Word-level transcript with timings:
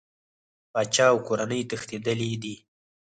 پاچا 0.71 1.05
او 1.13 1.17
کورنۍ 1.27 1.61
تښتېدلي 1.69 2.31
دي. 2.43 2.55